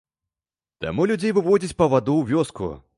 [0.87, 2.77] Таму людзей выводзяць па ваду ў вёску.